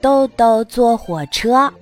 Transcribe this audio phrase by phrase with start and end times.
[0.00, 1.72] 豆豆坐火车。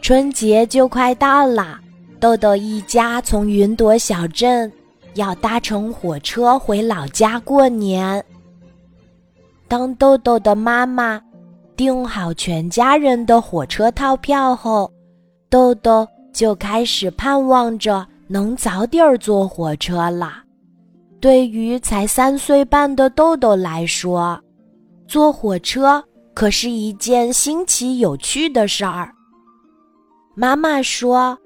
[0.00, 1.78] 春节就快到了，
[2.18, 4.72] 豆豆一家从云朵小镇
[5.14, 8.24] 要搭乘火车回老家过年。
[9.66, 11.20] 当豆豆的妈妈
[11.76, 14.90] 订好全家人的火车套票后，
[15.50, 20.42] 豆豆就开始盼望着能早点儿坐火车了。
[21.20, 24.40] 对于才三岁半的豆豆来说，
[25.08, 29.10] 坐火车可是一件新奇有趣的事儿。
[30.34, 31.36] 妈妈说，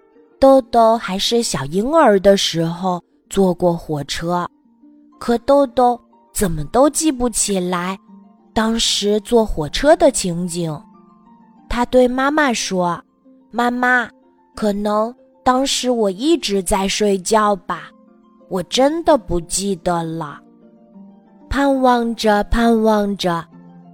[0.41, 4.47] 豆豆还是小婴儿的时候坐过火车，
[5.21, 5.99] 可豆豆
[6.35, 7.97] 怎么都记不起来
[8.53, 10.77] 当时坐火车的情景。
[11.69, 13.01] 他对妈妈说
[13.53, 14.11] ：“妈妈，
[14.57, 17.85] 可能当时我一直在睡觉吧，
[18.51, 20.41] 我真的不记得了。”
[21.49, 23.47] 盼望着，盼望着。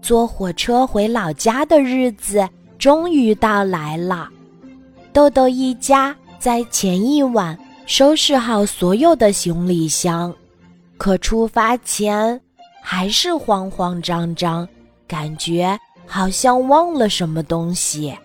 [0.09, 4.27] 坐火车回老家的日子终于到来了。
[5.13, 10.35] 豆豆一家在前一晚收拾好所有的行李箱，
[10.97, 12.41] 可出发前
[12.81, 14.67] 还是慌慌张张，
[15.07, 18.17] 感觉好像忘了什么东西。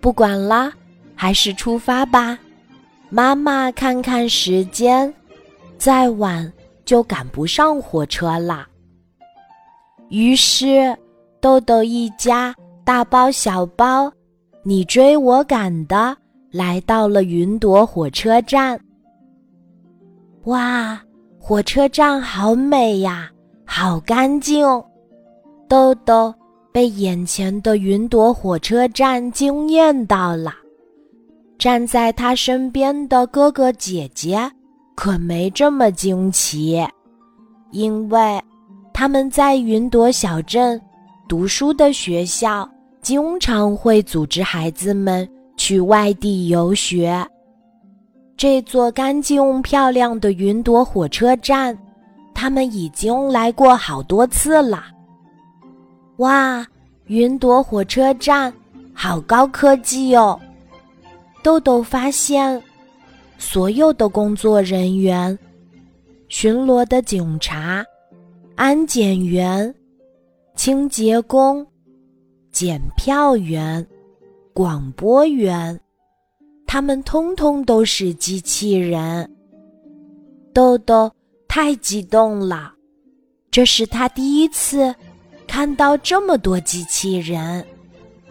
[0.00, 0.72] 不管了，
[1.16, 2.38] 还是出发吧。
[3.10, 5.12] 妈妈看看时间，
[5.78, 6.52] 再晚
[6.84, 8.68] 就赶不上火车了。
[10.08, 10.96] 于是，
[11.40, 12.54] 豆豆一家
[12.84, 14.10] 大包小包，
[14.62, 16.16] 你追我赶的
[16.52, 18.80] 来到了云朵火车站。
[20.44, 21.00] 哇，
[21.40, 23.28] 火车站好美呀，
[23.64, 24.64] 好干净！
[25.68, 26.32] 豆豆
[26.70, 30.52] 被眼前的云朵火车站惊艳到了。
[31.58, 34.48] 站在他身边的哥哥姐姐
[34.94, 36.86] 可没这么惊奇，
[37.72, 38.40] 因为。
[38.98, 40.80] 他们在云朵小镇
[41.28, 42.66] 读书的学校，
[43.02, 47.22] 经常会组织孩子们去外地游学。
[48.38, 51.76] 这座干净漂亮的云朵火车站，
[52.32, 54.84] 他们已经来过好多次了。
[56.16, 56.66] 哇，
[57.04, 58.50] 云朵火车站
[58.94, 60.40] 好高科技哦！
[61.42, 62.62] 豆豆发现，
[63.36, 65.38] 所有的工作人员、
[66.30, 67.84] 巡逻的警察。
[68.56, 69.74] 安检员、
[70.54, 71.64] 清洁工、
[72.50, 73.86] 检票员、
[74.54, 75.78] 广播员，
[76.66, 79.30] 他们通通都是机器人。
[80.54, 81.12] 豆豆
[81.46, 82.72] 太激动了，
[83.50, 84.94] 这是他第一次
[85.46, 87.62] 看到这么多机器人，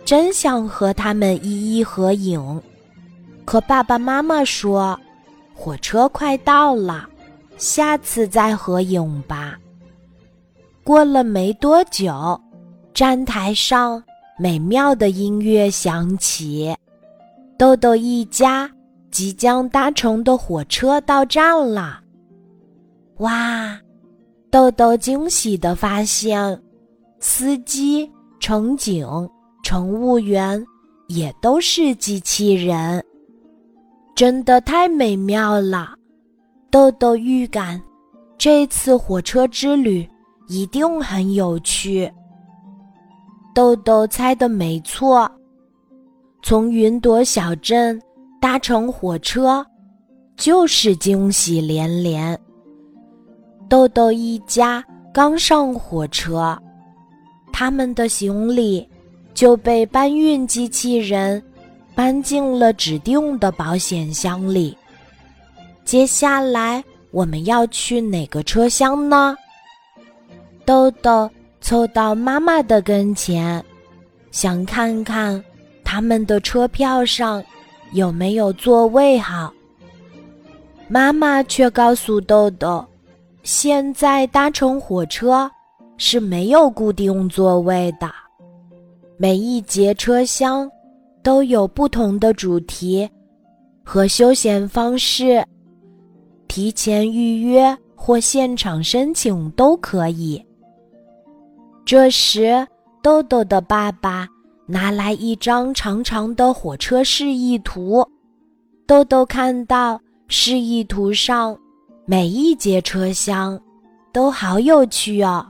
[0.03, 2.59] 真想和他们一一合影。
[3.45, 4.99] 可爸爸妈妈说，
[5.53, 7.07] 火车快到了，
[7.57, 9.59] 下次再合影吧。
[10.85, 12.39] 过了没多久，
[12.93, 14.01] 站台上
[14.37, 16.71] 美妙的音乐响起，
[17.57, 18.69] 豆豆一家
[19.09, 22.01] 即将搭乘的火车到站了。
[23.17, 23.75] 哇！
[24.51, 26.61] 豆豆惊喜地发现，
[27.19, 28.07] 司机、
[28.39, 29.07] 乘警、
[29.63, 30.63] 乘务员
[31.07, 33.03] 也都是机器人，
[34.15, 35.95] 真的太美妙了。
[36.69, 37.81] 豆豆预感，
[38.37, 40.07] 这次火车之旅。
[40.47, 42.11] 一定很有趣。
[43.53, 45.29] 豆豆猜的没错，
[46.43, 47.99] 从云朵小镇
[48.39, 49.65] 搭乘火车，
[50.35, 52.37] 就是惊喜连连。
[53.69, 54.83] 豆豆一家
[55.13, 56.57] 刚上火车，
[57.51, 58.87] 他们的行李
[59.33, 61.41] 就被搬运机器人
[61.95, 64.77] 搬进了指定的保险箱里。
[65.85, 69.35] 接下来我们要去哪个车厢呢？
[70.65, 71.29] 豆豆
[71.61, 73.63] 凑到妈妈的跟前，
[74.31, 75.41] 想看看
[75.83, 77.43] 他们的车票上
[77.93, 79.53] 有没有座位号。
[80.87, 82.83] 妈妈却告诉豆豆，
[83.43, 85.49] 现在搭乘火车
[85.97, 88.11] 是没有固定座位的，
[89.17, 90.69] 每一节车厢
[91.23, 93.09] 都有不同的主题
[93.83, 95.43] 和休闲方式，
[96.47, 100.43] 提前预约或现场申请都可以。
[101.85, 102.65] 这时，
[103.03, 104.27] 豆豆的爸爸
[104.65, 108.03] 拿来一张长长的火车示意图。
[108.87, 111.55] 豆豆看到示意图上
[112.05, 113.59] 每一节车厢
[114.11, 115.45] 都好有趣哦。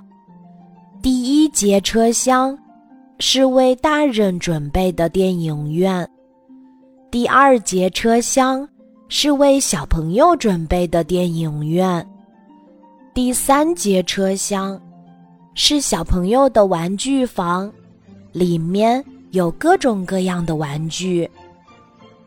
[1.02, 2.58] 第一节车厢
[3.20, 6.06] 是为大人准备的电影院，
[7.10, 8.68] 第二节车厢
[9.08, 12.06] 是为小朋友准备的电影院，
[13.14, 14.78] 第三节车厢。
[15.56, 17.72] 是小朋友的玩具房，
[18.34, 21.28] 里面有各种各样的玩具。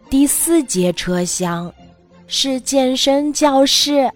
[0.09, 1.73] 第四节车厢
[2.27, 4.11] 是健身教室，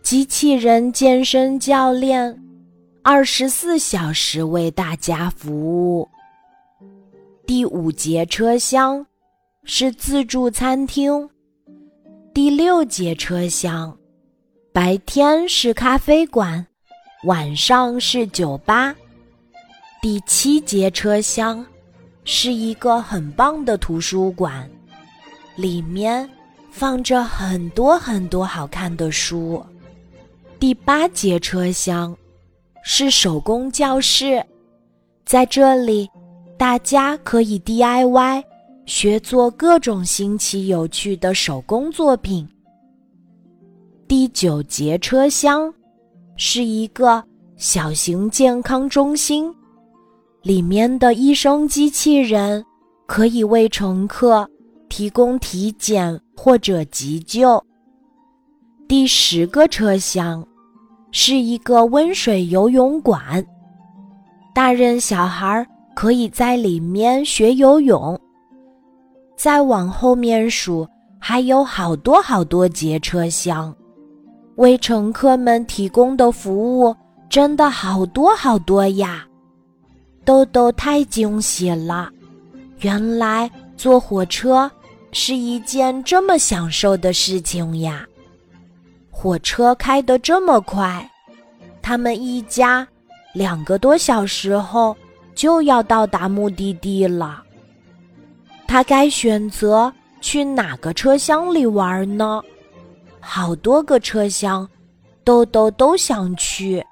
[0.00, 2.40] 机器人健身教练
[3.02, 6.08] 二十四小时为大家服务。
[7.44, 9.04] 第五节车厢
[9.64, 11.28] 是自助餐厅。
[12.32, 13.96] 第六节车厢
[14.72, 16.64] 白天是咖啡馆，
[17.26, 18.94] 晚上是酒吧。
[20.00, 21.64] 第七节车厢
[22.24, 24.68] 是一个很棒的图书馆。
[25.56, 26.28] 里面
[26.70, 29.64] 放着很多很多好看的书。
[30.60, 32.16] 第八节车厢
[32.84, 34.44] 是手工教室，
[35.24, 36.08] 在这里
[36.58, 38.44] 大家可以 DIY
[38.84, 42.46] 学做各种新奇有趣的手工作品。
[44.06, 45.72] 第九节车厢
[46.36, 47.22] 是一个
[47.56, 49.54] 小型健康中心，
[50.42, 52.64] 里面的医生机器人
[53.06, 54.48] 可以为乘客。
[54.88, 57.62] 提供体检或者急救。
[58.86, 60.46] 第十个车厢
[61.10, 63.44] 是一个温水游泳馆，
[64.54, 68.18] 大人小孩可以在里面学游泳。
[69.36, 70.86] 再往后面数，
[71.18, 73.74] 还有好多好多节车厢，
[74.56, 76.94] 为乘客们提供的服务
[77.28, 79.26] 真的好多好多呀！
[80.24, 82.10] 豆豆太惊喜了，
[82.80, 84.70] 原来坐火车。
[85.12, 88.06] 是一件这么享受的事情呀！
[89.10, 91.10] 火车开得这么快，
[91.80, 92.86] 他们一家
[93.32, 94.94] 两个多小时后
[95.34, 97.42] 就要到达目的地了。
[98.66, 102.42] 他该选择去哪个车厢里玩呢？
[103.28, 104.68] 好多个车厢，
[105.24, 106.84] 豆豆都想去，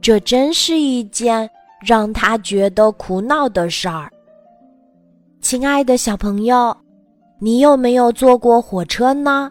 [0.00, 1.48] 这真是一件
[1.80, 4.12] 让他觉得苦恼的事儿。
[5.40, 6.76] 亲爱的小朋友。
[7.44, 9.50] 你有没有坐过火车呢？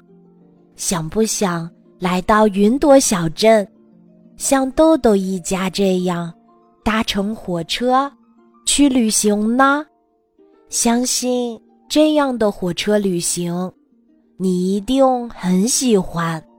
[0.77, 1.69] 想不想
[1.99, 3.67] 来到云朵小镇，
[4.37, 6.33] 像豆豆一家这样
[6.85, 8.09] 搭乘火车
[8.65, 9.85] 去旅行呢？
[10.69, 13.69] 相信这样的火车旅行，
[14.41, 16.50] 你一定很喜欢。